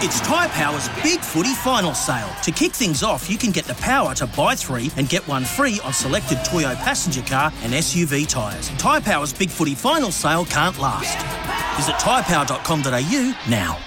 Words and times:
It's 0.00 0.20
Tyre 0.20 0.50
Power's 0.50 0.90
Big 1.02 1.20
Footy 1.20 1.54
Final 1.54 1.94
Sale. 1.94 2.28
To 2.42 2.52
kick 2.52 2.72
things 2.72 3.02
off, 3.02 3.30
you 3.30 3.38
can 3.38 3.50
get 3.50 3.64
the 3.64 3.72
power 3.76 4.14
to 4.16 4.26
buy 4.26 4.54
three 4.54 4.90
and 4.98 5.08
get 5.08 5.26
one 5.26 5.42
free 5.42 5.80
on 5.82 5.94
selected 5.94 6.36
Toyo 6.44 6.74
passenger 6.74 7.22
car 7.22 7.50
and 7.62 7.72
SUV 7.72 8.28
tyres. 8.28 8.68
Tyre 8.76 9.00
Power's 9.00 9.32
Big 9.32 9.48
Footy 9.48 9.74
Final 9.74 10.10
Sale 10.12 10.44
can't 10.44 10.78
last. 10.78 11.16
Visit 11.78 11.94
tyrepower.com.au 11.94 13.34
now. 13.48 13.78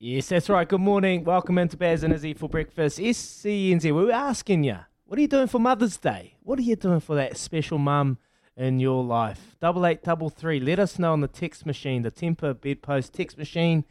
Yes, 0.00 0.28
that's 0.28 0.48
right. 0.48 0.68
Good 0.68 0.80
morning. 0.80 1.22
Welcome 1.22 1.58
into 1.58 1.76
Baz 1.76 2.02
and 2.02 2.12
Izzy 2.12 2.34
for 2.34 2.48
breakfast. 2.48 2.98
SCNZ, 2.98 3.84
we 3.84 3.92
were 3.92 4.10
asking 4.10 4.64
you, 4.64 4.78
what 5.04 5.18
are 5.20 5.22
you 5.22 5.28
doing 5.28 5.46
for 5.46 5.60
Mother's 5.60 5.98
Day? 5.98 6.34
What 6.42 6.58
are 6.58 6.62
you 6.62 6.74
doing 6.74 6.98
for 6.98 7.14
that 7.14 7.36
special 7.36 7.78
mum 7.78 8.18
in 8.56 8.80
your 8.80 9.04
life? 9.04 9.54
Double 9.60 9.86
eight, 9.86 10.02
double 10.02 10.30
three. 10.30 10.58
Let 10.58 10.80
us 10.80 10.98
know 10.98 11.12
on 11.12 11.20
the 11.20 11.28
text 11.28 11.64
machine, 11.64 12.02
the 12.02 12.10
Temper 12.10 12.54
Bedpost 12.54 13.12
text 13.12 13.38
machine. 13.38 13.84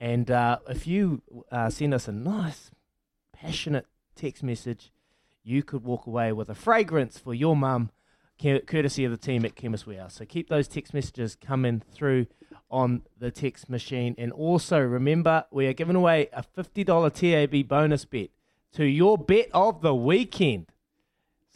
And 0.00 0.30
uh, 0.30 0.58
if 0.68 0.86
you 0.86 1.22
uh, 1.50 1.70
send 1.70 1.92
us 1.94 2.08
a 2.08 2.12
nice, 2.12 2.70
passionate 3.32 3.86
text 4.14 4.42
message, 4.42 4.92
you 5.42 5.62
could 5.62 5.84
walk 5.84 6.06
away 6.06 6.32
with 6.32 6.48
a 6.48 6.54
fragrance 6.54 7.18
for 7.18 7.34
your 7.34 7.56
mum, 7.56 7.90
courtesy 8.38 9.04
of 9.04 9.10
the 9.10 9.16
team 9.16 9.44
at 9.44 9.56
Chemist 9.56 9.86
Warehouse. 9.86 10.14
So 10.14 10.24
keep 10.24 10.48
those 10.48 10.68
text 10.68 10.94
messages 10.94 11.34
coming 11.34 11.82
through 11.92 12.26
on 12.70 13.02
the 13.18 13.30
text 13.30 13.68
machine. 13.68 14.14
And 14.18 14.30
also 14.32 14.78
remember, 14.78 15.44
we 15.50 15.66
are 15.66 15.72
giving 15.72 15.96
away 15.96 16.28
a 16.32 16.42
$50 16.42 17.12
TAB 17.12 17.68
bonus 17.68 18.04
bet 18.04 18.30
to 18.72 18.84
your 18.84 19.18
bet 19.18 19.48
of 19.52 19.80
the 19.80 19.94
weekend. 19.94 20.66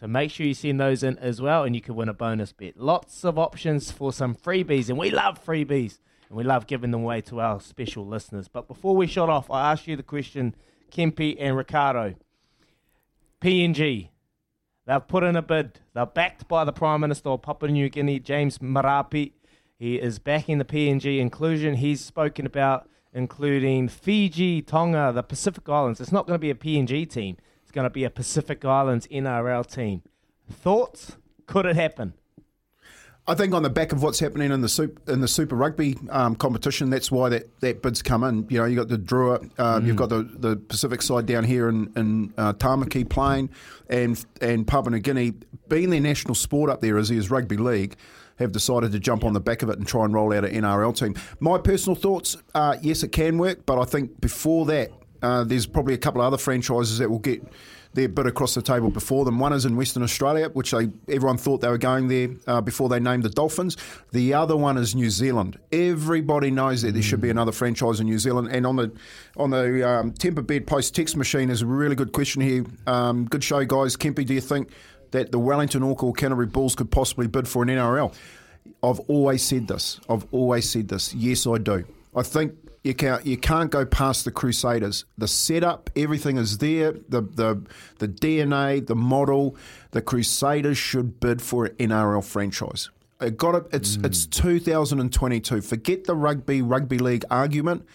So 0.03 0.09
make 0.09 0.33
sure 0.33 0.45
you 0.45 0.53
send 0.53 0.81
those 0.81 1.05
in 1.05 1.17
as 1.19 1.41
well, 1.41 1.63
and 1.63 1.77
you 1.77 1.81
can 1.81 1.95
win 1.95 2.09
a 2.09 2.13
bonus 2.13 2.53
bet. 2.53 2.77
Lots 2.77 3.25
of 3.25 3.39
options 3.39 3.93
for 3.93 4.13
some 4.13 4.35
freebies, 4.35 4.89
and 4.89 4.99
we 4.99 5.11
love 5.13 5.45
freebies, 5.45 6.01
and 6.29 6.37
we 6.37 6.43
love 6.43 6.67
giving 6.67 6.91
them 6.91 7.05
away 7.05 7.21
to 7.21 7.41
our 7.41 7.61
special 7.61 8.05
listeners. 8.05 8.49
But 8.49 8.67
before 8.67 8.97
we 8.97 9.07
shut 9.07 9.31
off, 9.31 9.49
I 9.49 9.71
ask 9.71 9.87
you 9.87 9.95
the 9.95 10.03
question, 10.03 10.57
Kempi 10.91 11.37
and 11.39 11.57
Ricardo. 11.57 12.17
PNG, 13.41 14.09
they've 14.87 15.07
put 15.07 15.23
in 15.23 15.37
a 15.37 15.43
bid. 15.43 15.79
They're 15.95 16.05
backed 16.05 16.49
by 16.49 16.65
the 16.65 16.73
Prime 16.73 17.01
Minister 17.01 17.29
of 17.29 17.43
Papua 17.43 17.71
New 17.71 17.89
Guinea, 17.89 18.19
James 18.19 18.59
Marape. 18.59 19.35
He 19.79 20.01
is 20.01 20.19
backing 20.19 20.59
the 20.59 20.65
PNG 20.65 21.21
inclusion. 21.21 21.77
He's 21.77 22.05
spoken 22.05 22.45
about 22.45 22.89
including 23.15 23.87
Fiji, 23.87 24.63
Tonga, 24.63 25.13
the 25.15 25.23
Pacific 25.23 25.69
Islands. 25.69 26.01
It's 26.01 26.11
not 26.11 26.27
going 26.27 26.35
to 26.35 26.41
be 26.41 26.51
a 26.51 26.57
PNG 26.57 27.09
team. 27.09 27.37
Going 27.73 27.85
to 27.85 27.91
be 27.91 28.05
a 28.05 28.11
Pacific 28.11 28.65
Islands 28.65 29.07
NRL 29.09 29.67
team. 29.67 30.03
Thoughts? 30.51 31.17
Could 31.47 31.67
it 31.67 31.77
happen? 31.77 32.15
I 33.27 33.35
think 33.35 33.55
on 33.55 33.63
the 33.63 33.71
back 33.71 33.93
of 33.93 34.03
what's 34.03 34.19
happening 34.19 34.51
in 34.51 34.63
the 34.63 34.69
super, 34.69 35.13
in 35.13 35.21
the 35.21 35.29
Super 35.29 35.55
Rugby 35.55 35.97
um, 36.11 36.35
competition, 36.35 36.91
that's 36.91 37.11
why 37.11 37.29
that, 37.29 37.61
that 37.61 37.81
bid's 37.81 38.03
come 38.03 38.25
in. 38.25 38.47
You 38.51 38.59
know, 38.59 38.65
you 38.65 38.75
got 38.75 38.89
the 38.89 38.99
Drua, 38.99 39.49
uh, 39.59 39.79
mm. 39.79 39.87
you've 39.87 39.97
got 39.97 40.09
the, 40.09 40.25
the 40.25 40.57
Pacific 40.57 41.03
side 41.03 41.27
down 41.27 41.45
here 41.45 41.69
in, 41.69 41.93
in 41.95 42.35
uh, 42.37 42.53
Tamaki 42.55 43.09
playing, 43.09 43.51
and 43.89 44.25
and 44.41 44.67
Papua 44.67 44.91
New 44.91 44.99
Guinea 44.99 45.35
being 45.69 45.91
their 45.91 46.01
national 46.01 46.35
sport 46.35 46.69
up 46.69 46.81
there 46.81 46.99
as 46.99 47.11
is 47.13 47.31
rugby 47.31 47.57
league. 47.57 47.95
Have 48.39 48.51
decided 48.51 48.91
to 48.91 48.99
jump 48.99 49.25
on 49.25 49.35
the 49.35 49.41
back 49.41 49.63
of 49.63 49.69
it 49.69 49.79
and 49.79 49.87
try 49.87 50.05
and 50.05 50.13
roll 50.13 50.33
out 50.33 50.45
an 50.45 50.53
NRL 50.53 50.97
team. 50.97 51.15
My 51.39 51.59
personal 51.59 51.95
thoughts, 51.95 52.37
uh, 52.55 52.77
yes, 52.83 53.05
it 53.05 53.13
can 53.13 53.39
work, 53.39 53.67
but 53.67 53.79
I 53.79 53.85
think 53.85 54.21
before 54.21 54.67
that, 54.67 54.91
uh, 55.23 55.45
there's 55.45 55.67
probably 55.67 55.95
a 55.95 55.99
couple 55.99 56.21
of 56.21 56.27
other 56.27 56.39
franchises 56.39 56.99
that 56.99 57.11
will 57.11 57.19
get 57.19 57.43
their 57.95 58.09
bit 58.09 58.27
across 58.27 58.55
the 58.55 58.63
table 58.63 58.91
before 58.91 59.25
them. 59.25 59.39
One 59.39 59.53
is 59.53 59.65
in 59.65 59.77
Western 59.77 60.03
Australia, 60.03 60.49
which 60.49 60.71
they 60.71 60.89
everyone 61.09 61.37
thought 61.37 61.61
they 61.61 61.69
were 61.69 61.79
going 61.79 62.09
there 62.09 62.31
uh, 62.47 62.61
before 62.61 62.89
they 62.89 63.01
named 63.01 63.23
the 63.23 63.29
Dolphins. 63.29 63.77
The 64.13 64.35
other 64.35 64.57
one 64.57 64.79
is 64.79 64.95
New 64.95 65.11
Zealand. 65.11 65.59
Everybody 65.71 66.51
knows 66.51 66.83
that 66.83 66.93
there 66.93 67.03
should 67.03 67.21
be 67.21 67.31
another 67.31 67.53
franchise 67.53 68.01
in 68.01 68.07
New 68.07 68.19
Zealand. 68.19 68.49
And 68.51 68.67
on 68.67 68.77
the 68.77 68.93
on 69.37 69.51
the 69.51 69.89
um, 69.89 70.13
Temper 70.13 70.43
Bedpost 70.43 70.95
text 70.95 71.17
machine 71.17 71.51
is 71.51 71.63
a 71.63 71.67
really 71.67 71.95
good 71.95 72.13
question 72.13 72.43
here. 72.43 72.65
Um, 72.87 73.27
good 73.27 73.45
show, 73.45 73.65
guys. 73.65 73.97
Kempy, 73.97 74.25
do 74.25 74.35
you 74.35 74.41
think 74.41 74.71
that 75.11 75.31
the 75.31 75.39
Wellington 75.39 75.83
or 75.83 76.13
Canterbury 76.15 76.47
Bulls 76.47 76.75
could 76.75 76.91
possibly 76.91 77.27
bid 77.27 77.47
for 77.47 77.63
an 77.63 77.69
NRL? 77.69 78.15
I've 78.83 79.01
always 79.01 79.43
said 79.43 79.69
this. 79.69 80.01
I've 80.09 80.27
always 80.33 80.69
said 80.69 80.89
this. 80.89 81.15
Yes, 81.15 81.47
I 81.47 81.59
do. 81.59 81.85
I 82.15 82.23
think 82.23 82.55
you 82.83 82.95
can't 82.95 83.25
you 83.25 83.37
can't 83.37 83.71
go 83.71 83.87
past 83.87 84.25
the 84.25 84.33
Crusaders. 84.33 85.05
The 85.17 85.29
setup, 85.29 85.91
everything 85.95 86.37
is 86.37 86.59
there. 86.59 86.93
The 86.93 87.23
the 87.23 87.63
the 87.99 88.09
DNA, 88.09 88.85
the 88.85 88.97
model. 88.97 89.57
The 89.93 90.03
Crusaders 90.03 90.79
should 90.79 91.21
bid 91.21 91.41
for 91.41 91.67
an 91.67 91.77
NRL 91.77 92.25
franchise. 92.25 92.91
It 93.21 93.37
got 93.37 93.55
it. 93.55 93.67
It's 93.73 93.97
mm. 93.97 94.07
it's 94.07 94.27
2022. 94.27 95.61
Forget 95.61 96.05
the 96.05 96.17
rugby 96.17 96.61
rugby 96.61 96.99
league 96.99 97.25
argument. 97.31 97.87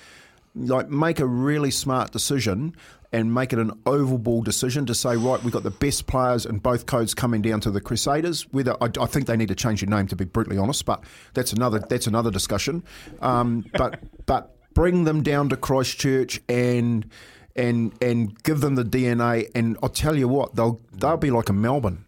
Like 0.56 0.90
make 0.90 1.20
a 1.20 1.28
really 1.28 1.70
smart 1.70 2.12
decision 2.12 2.76
and 3.12 3.34
make 3.34 3.53
it 3.53 3.59
an 3.59 3.72
oval 3.86 4.18
ball 4.18 4.42
decision 4.42 4.86
to 4.86 4.96
say 4.96 5.16
right 5.16 5.42
we've 5.44 5.53
got 5.53 5.64
the 5.64 5.72
best 5.72 6.08
players 6.08 6.46
in 6.46 6.58
both 6.58 6.86
codes 6.88 7.14
coming 7.14 7.42
down 7.42 7.59
to 7.62 7.72
the 7.72 7.81
Crusaders. 7.81 8.44
Whether 8.53 8.76
I, 8.81 8.90
I 9.02 9.06
think 9.06 9.28
they 9.28 9.36
need 9.36 9.50
to 9.50 9.56
change 9.56 9.81
their 9.81 9.90
name 9.90 10.08
to 10.08 10.16
be 10.16 10.24
brutally 10.24 10.58
honest, 10.58 10.86
but 10.86 11.03
that's 11.34 11.52
another 11.52 11.80
that's 11.80 12.08
another 12.08 12.31
discussion. 12.31 12.86
Um, 13.22 13.66
but 13.74 14.00
but 14.26 14.56
bring 14.78 15.06
them 15.06 15.24
down 15.24 15.50
to 15.50 15.58
Christchurch 15.58 16.40
and 16.48 17.10
and 17.56 17.92
and 18.00 18.44
give 18.44 18.62
them 18.62 18.76
the 18.76 18.84
DNA. 18.84 19.50
And 19.56 19.76
I'll 19.82 19.90
tell 19.90 20.16
you 20.16 20.28
what, 20.28 20.56
they'll 20.56 20.80
they'll 20.94 21.18
be 21.18 21.32
like 21.32 21.50
a 21.50 21.54
Melbourne. 21.54 22.06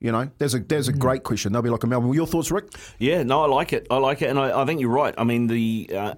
You 0.00 0.12
know, 0.12 0.30
there's 0.38 0.54
a 0.54 0.60
there's 0.60 0.88
a 0.88 0.94
mm. 0.94 0.98
great 0.98 1.24
question. 1.24 1.52
They'll 1.52 1.60
be 1.60 1.68
like 1.68 1.84
a 1.84 1.86
Melbourne. 1.86 2.14
Your 2.14 2.26
thoughts, 2.26 2.50
Rick? 2.50 2.72
Yeah, 2.98 3.22
no, 3.22 3.42
I 3.42 3.46
like 3.46 3.74
it. 3.74 3.86
I 3.90 3.98
like 3.98 4.22
it, 4.22 4.30
and 4.30 4.38
I, 4.38 4.62
I 4.62 4.64
think 4.64 4.80
you're 4.80 4.88
right. 4.88 5.14
I 5.18 5.24
mean, 5.24 5.46
the 5.46 5.90
uh, 5.94 6.14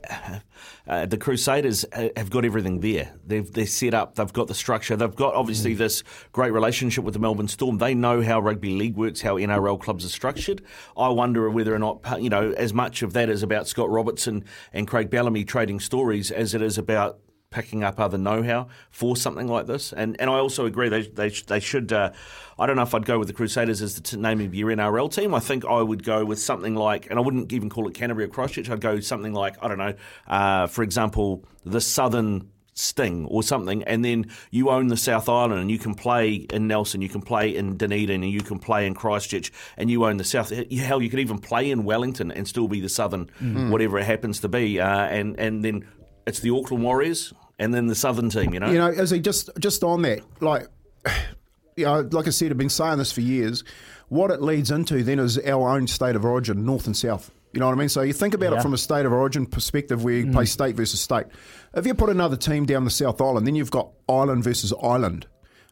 uh, 0.87 1.07
the 1.07 1.17
Crusaders 1.17 1.85
have 1.93 2.31
got 2.31 2.45
everything 2.45 2.79
there. 2.79 3.13
They've 3.27 3.51
they're 3.53 3.67
set 3.67 3.93
up. 3.93 4.15
They've 4.15 4.33
got 4.33 4.47
the 4.47 4.55
structure. 4.55 4.95
They've 4.95 5.15
got 5.15 5.35
obviously 5.35 5.75
mm. 5.75 5.79
this 5.79 6.05
great 6.31 6.53
relationship 6.53 7.03
with 7.03 7.15
the 7.15 7.21
Melbourne 7.21 7.49
Storm. 7.49 7.79
They 7.79 7.93
know 7.93 8.23
how 8.23 8.39
rugby 8.39 8.77
league 8.77 8.97
works, 8.97 9.21
how 9.21 9.35
NRL 9.35 9.81
clubs 9.81 10.05
are 10.05 10.11
structured. 10.11 10.63
I 10.97 11.09
wonder 11.09 11.51
whether 11.51 11.75
or 11.75 11.81
not 11.81 12.23
you 12.23 12.31
know 12.31 12.53
as 12.53 12.73
much 12.73 13.03
of 13.03 13.15
that 13.15 13.29
is 13.29 13.43
about 13.43 13.67
Scott 13.67 13.91
Robertson 13.91 14.45
and 14.73 14.87
Craig 14.87 15.11
Bellamy 15.11 15.45
trading 15.45 15.81
stories 15.81 16.31
as 16.31 16.55
it 16.55 16.63
is 16.63 16.79
about 16.79 17.19
picking 17.53 17.85
up 17.85 18.01
other 18.01 18.19
know-how 18.19 18.69
for 18.91 19.17
something 19.17 19.47
like 19.47 19.67
this. 19.67 19.93
And 19.93 20.21
and 20.21 20.29
I 20.29 20.39
also 20.39 20.67
agree 20.67 20.89
they 20.89 21.03
they, 21.03 21.29
they 21.29 21.61
should. 21.61 21.93
Uh, 21.93 22.13
I 22.59 22.67
don't 22.67 22.77
know 22.77 22.83
if 22.83 22.95
I'd 22.95 23.07
go 23.07 23.19
with 23.19 23.29
the 23.29 23.35
Crusaders 23.35 23.83
as 23.83 23.95
the 23.95 24.03
t- 24.03 24.17
name 24.17 24.41
of 24.41 24.55
your 24.55 24.71
NRL 24.71 25.13
team. 25.13 25.35
I 25.35 25.41
think 25.41 25.65
I 25.65 25.81
would 25.81 26.05
go 26.05 26.25
with 26.25 26.39
something 26.39 26.75
like, 26.75 27.09
and 27.11 27.19
I 27.19 27.23
wouldn't 27.23 27.53
even 27.53 27.71
call 27.71 27.89
it 27.89 27.95
Canterbury 27.95 28.27
or 28.27 28.29
Christchurch. 28.29 28.71
I'd 28.71 28.81
go 28.81 29.01
something 29.01 29.33
like 29.33 29.57
I 29.63 29.69
don't 29.69 29.79
know, 29.79 29.95
uh, 30.27 30.67
for 30.67 30.83
example, 30.83 31.45
the 31.65 31.81
Southern 31.81 32.51
Sting 32.75 33.27
or 33.27 33.43
something, 33.43 33.83
and 33.85 34.05
then 34.05 34.31
you 34.51 34.71
own 34.71 34.87
the 34.89 34.97
South 34.97 35.29
Island 35.29 35.61
and 35.61 35.71
you 35.71 35.79
can 35.79 35.95
play 35.95 36.35
in 36.35 36.69
Nelson, 36.69 37.03
you 37.03 37.09
can 37.09 37.21
play 37.21 37.55
in 37.55 37.77
Dunedin, 37.77 38.23
and 38.23 38.33
you 38.33 38.41
can 38.41 38.59
play 38.59 38.87
in 38.87 38.95
Christchurch, 38.95 39.53
and 39.77 39.91
you 39.91 40.05
own 40.07 40.17
the 40.17 40.25
South. 40.25 40.51
Hell, 40.51 41.03
you 41.03 41.11
could 41.11 41.21
even 41.21 41.39
play 41.39 41.71
in 41.71 41.85
Wellington 41.85 42.33
and 42.33 42.49
still 42.49 42.69
be 42.69 42.81
the 42.81 42.89
Southern, 42.89 43.31
mm. 43.43 43.71
whatever 43.71 43.99
it 43.99 44.05
happens 44.05 44.41
to 44.41 44.49
be. 44.49 44.81
Uh, 44.81 44.89
and 44.89 45.39
and 45.39 45.63
then 45.63 45.87
it's 46.27 46.41
the 46.41 46.51
Auckland 46.51 46.83
Warriors 46.83 47.35
and 47.59 47.73
then 47.73 47.87
the 47.87 47.95
Southern 47.95 48.31
team. 48.31 48.55
You 48.55 48.61
know, 48.61 48.71
you 48.71 48.79
know, 48.79 48.89
as 48.91 49.11
he 49.11 49.21
just 49.21 49.51
just 49.59 49.83
on 49.85 50.03
that, 50.03 50.21
like, 50.41 50.69
you 51.77 51.85
know, 51.85 52.09
like 52.11 52.27
I 52.27 52.31
said, 52.31 52.51
I've 52.51 52.59
been 52.59 52.69
saying 52.69 52.99
this 52.99 53.13
for 53.13 53.21
years. 53.21 53.65
What 54.09 54.31
it 54.31 54.43
leads 54.43 54.71
into 54.71 55.03
then 55.03 55.19
is 55.19 55.39
our 55.39 55.71
own 55.71 55.87
state 55.87 56.17
of 56.17 56.25
origin, 56.25 56.67
North 56.67 56.87
and 56.87 56.97
South. 56.97 57.31
You 57.53 57.61
know 57.61 57.67
what 57.67 57.73
I 57.73 57.79
mean? 57.79 57.89
So 57.89 58.03
you 58.03 58.13
think 58.13 58.35
about 58.35 58.53
yeah. 58.53 58.59
it 58.59 58.63
from 58.63 58.75
a 58.75 58.79
state 58.79 59.07
of 59.07 59.13
origin 59.13 59.47
perspective 59.47 60.05
where 60.05 60.15
you 60.15 60.27
mm. 60.27 60.33
play 60.33 60.47
state 60.47 60.75
versus 60.75 61.01
state. 61.01 61.27
If 61.75 61.87
you 61.87 61.95
put 61.95 62.11
another 62.11 62.37
team 62.37 62.65
down 62.67 62.85
the 62.85 62.91
South 62.91 63.21
Island, 63.21 63.47
then 63.47 63.55
you've 63.55 63.71
got 63.71 63.91
island 64.09 64.45
versus 64.45 64.73
island. 64.83 65.27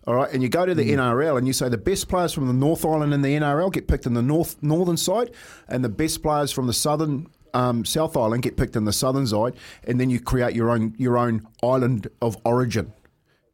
All 0.07 0.15
right, 0.15 0.33
and 0.33 0.43
you 0.43 0.49
go 0.49 0.65
to 0.65 0.75
the 0.75 0.91
mm. 0.91 0.97
NRL 0.97 1.37
and 1.37 1.47
you 1.47 1.53
say 1.53 1.69
the 1.69 1.79
best 1.79 2.09
players 2.09 2.33
from 2.33 2.47
the 2.47 2.55
North 2.55 2.85
Island 2.85 3.13
in 3.13 3.21
the 3.23 3.35
NRL 3.35 3.73
get 3.73 3.87
picked 3.87 4.07
in 4.07 4.15
the 4.15 4.23
north 4.23 4.63
northern 4.63 4.97
side, 4.97 5.31
and 5.69 5.85
the 5.85 5.91
best 5.91 6.23
players 6.23 6.53
from 6.53 6.67
the 6.67 6.73
southern 6.73 7.27
um, 7.55 7.85
South 7.85 8.17
Island 8.17 8.43
get 8.43 8.57
picked 8.57 8.77
in 8.77 8.85
the 8.85 8.93
southern 8.93 9.27
side, 9.27 9.55
and 9.85 10.01
then 10.01 10.11
you 10.11 10.21
create 10.21 10.55
your 10.55 10.71
own 10.71 10.95
your 10.99 11.19
own 11.19 11.47
island 11.63 12.09
of 12.23 12.37
origin. 12.45 12.93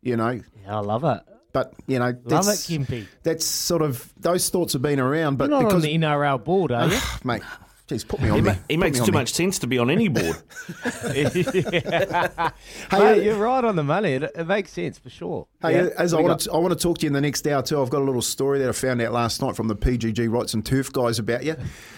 You 0.02 0.16
know, 0.16 0.40
yeah, 0.62 0.76
I 0.76 0.80
love 0.80 1.04
it. 1.04 1.20
But 1.52 1.72
you 1.86 1.98
know, 1.98 2.14
love 2.24 2.48
it, 2.48 2.58
Kimpy. 2.58 3.06
That's 3.22 3.46
sort 3.46 3.82
of 3.82 4.12
those 4.18 4.50
thoughts 4.50 4.74
have 4.74 4.82
been 4.82 5.00
around, 5.00 5.38
but 5.38 5.48
You're 5.48 5.62
not 5.62 5.68
because 5.68 5.84
on 5.84 5.90
the 5.90 5.98
NRL 5.98 6.44
board, 6.44 6.70
are 6.72 6.88
you, 6.88 6.98
mate? 7.24 7.42
Jeez, 7.88 8.06
put 8.06 8.20
me 8.20 8.28
on 8.30 8.36
he, 8.36 8.42
me. 8.42 8.50
Ma- 8.50 8.56
he 8.68 8.76
makes 8.76 8.98
too 8.98 9.12
much 9.12 9.32
sense 9.32 9.60
to 9.60 9.68
be 9.68 9.78
on 9.78 9.90
any 9.90 10.08
board. 10.08 10.42
hey, 11.12 11.24
uh, 12.90 13.12
you're 13.12 13.36
right 13.36 13.64
on 13.64 13.76
the 13.76 13.84
money. 13.84 14.14
It, 14.14 14.24
it 14.34 14.44
makes 14.44 14.72
sense 14.72 14.98
for 14.98 15.08
sure. 15.08 15.46
Hey, 15.62 15.84
yeah. 15.84 15.90
as 15.96 16.12
I 16.12 16.20
want, 16.20 16.40
to, 16.40 16.52
I 16.52 16.56
want 16.56 16.76
to 16.76 16.80
talk 16.80 16.98
to 16.98 17.02
you 17.04 17.08
in 17.08 17.12
the 17.12 17.20
next 17.20 17.46
hour 17.46 17.62
too. 17.62 17.80
I've 17.80 17.90
got 17.90 18.02
a 18.02 18.04
little 18.04 18.22
story 18.22 18.58
that 18.58 18.68
I 18.68 18.72
found 18.72 19.00
out 19.02 19.12
last 19.12 19.40
night 19.40 19.54
from 19.54 19.68
the 19.68 19.76
PGG 19.76 20.28
Wrightson 20.28 20.64
Turf 20.64 20.92
guys 20.92 21.20
about 21.20 21.44
you. 21.44 21.54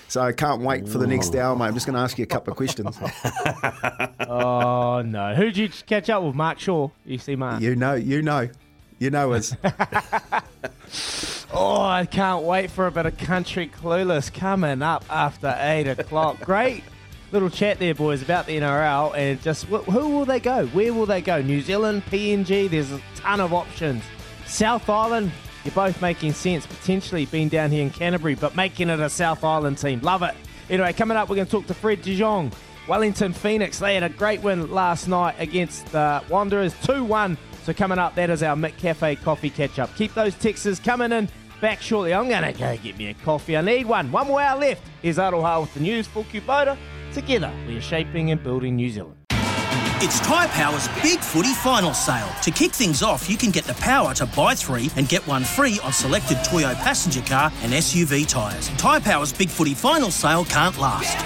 So 0.09 0.21
I 0.21 0.33
can't 0.33 0.61
wait 0.61 0.87
for 0.87 0.99
the 0.99 1.07
next 1.07 1.35
hour, 1.35 1.57
mate. 1.57 1.67
I'm 1.67 1.75
just 1.75 1.87
going 1.87 1.97
to 1.97 2.03
ask 2.03 2.19
you 2.19 2.25
a 2.25 2.27
couple 2.27 2.51
of 2.51 2.59
questions. 2.59 2.99
oh 4.29 5.01
no, 5.01 5.35
who 5.35 5.45
did 5.45 5.57
you 5.57 5.69
catch 5.87 6.11
up 6.11 6.23
with? 6.23 6.35
Mark 6.35 6.59
Shaw. 6.59 6.91
You 7.07 7.17
see 7.17 7.35
Mark? 7.35 7.63
You 7.63 7.77
know, 7.77 7.95
you 7.95 8.21
know, 8.21 8.51
you 8.99 9.09
know 9.09 9.33
us. 9.33 9.57
Oh, 11.53 11.81
I 11.81 12.05
can't 12.05 12.45
wait 12.45 12.71
for 12.71 12.87
a 12.87 12.91
bit 12.91 13.07
of 13.07 13.17
country 13.17 13.69
clueless 13.69 14.33
coming 14.33 14.83
up 14.83 15.05
after 15.09 15.57
eight 15.61 15.87
o'clock. 15.89 16.41
Great 16.45 16.85
little 17.33 17.51
chat 17.51 17.79
there, 17.79 17.95
boys, 17.95 18.23
about 18.23 18.47
the 18.47 18.59
NRL 18.59 19.17
and 19.17 19.41
just 19.43 19.65
wh- 19.65 19.85
who 19.85 20.11
will 20.11 20.25
they 20.25 20.41
go? 20.41 20.67
Where 20.69 20.93
will 20.93 21.07
they 21.07 21.21
go? 21.21 21.41
New 21.41 21.61
Zealand, 21.61 22.03
PNG. 22.07 22.69
There's 22.69 22.93
a 22.93 23.01
ton 23.17 23.41
of 23.41 23.53
options. 23.53 24.03
South 24.47 24.89
Island. 24.89 25.31
You're 25.65 25.75
both 25.75 26.01
making 26.01 26.33
sense. 26.33 26.67
Potentially 26.67 27.27
being 27.27 27.49
down 27.49 27.71
here 27.71 27.83
in 27.83 27.91
Canterbury, 27.91 28.35
but 28.35 28.55
making 28.55 28.91
it 28.91 29.01
a 29.01 29.11
South 29.11 29.43
Island 29.43 29.79
team. 29.79 30.01
Love 30.01 30.23
it. 30.23 30.35
Anyway, 30.71 30.93
coming 30.93 31.17
up, 31.17 31.29
we're 31.29 31.37
going 31.37 31.47
to 31.47 31.51
talk 31.51 31.67
to 31.67 31.75
Fred 31.75 32.03
de 32.03 32.17
Jong. 32.17 32.53
Wellington 32.87 33.35
Phoenix. 33.35 33.79
They 33.79 33.95
had 33.95 34.03
a 34.03 34.09
great 34.09 34.43
win 34.43 34.71
last 34.71 35.09
night 35.09 35.35
against 35.39 35.87
the 35.93 36.23
Wanderers, 36.31 36.75
2 36.85 37.05
1. 37.05 37.37
So 37.69 37.75
coming 37.75 37.99
up, 37.99 38.15
that 38.15 38.31
is 38.31 38.43
our 38.43 38.57
McCafe 38.57 39.21
coffee 39.21 39.51
catch 39.51 39.79
up. 39.79 39.95
Keep 39.95 40.15
those 40.15 40.35
texts 40.37 40.81
coming 40.81 41.13
in. 41.13 41.29
Back 41.61 41.83
shortly. 41.83 42.15
I'm 42.15 42.27
going 42.27 42.43
to 42.43 42.59
go 42.59 42.75
get 42.79 42.97
me 42.97 43.09
a 43.09 43.13
coffee. 43.13 43.59
I 43.59 43.61
need 43.61 43.85
one. 43.85 44.11
One 44.11 44.27
more 44.27 44.41
hour 44.41 44.59
left. 44.59 44.81
Here's 45.03 45.19
Aroha 45.19 45.61
with 45.61 45.75
the 45.75 45.81
news 45.81 46.07
for 46.07 46.25
Kubota. 46.25 46.79
Together, 47.13 47.53
we 47.67 47.77
are 47.77 47.83
shaping 47.83 48.31
and 48.31 48.43
building 48.43 48.75
New 48.77 48.89
Zealand. 48.89 49.17
It's 50.01 50.19
Tyre 50.21 50.49
Power's 50.49 50.89
Big 51.03 51.21
Footy 51.21 51.53
Final 51.53 51.93
Sale. 51.93 52.31
To 52.45 52.51
kick 52.51 52.73
things 52.73 53.03
off, 53.03 53.29
you 53.29 53.37
can 53.37 53.51
get 53.51 53.65
the 53.65 53.75
power 53.75 54.15
to 54.15 54.25
buy 54.25 54.55
three 54.55 54.89
and 54.97 55.07
get 55.07 55.27
one 55.27 55.45
free 55.45 55.79
on 55.85 55.93
selected 55.93 56.39
Toyo 56.45 56.73
passenger 56.73 57.21
car 57.21 57.53
and 57.61 57.75
SUV 57.75 58.27
tyres. 58.27 58.71
Tyre 58.79 59.01
Power's 59.01 59.35
Big 59.35 59.51
Footy 59.51 59.75
Final 59.75 60.11
Sale 60.11 60.47
can't 60.47 60.79
last. 60.79 61.19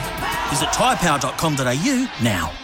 Visit 0.51 0.71
tyrepower.com.au 0.71 2.11
now. 2.21 2.62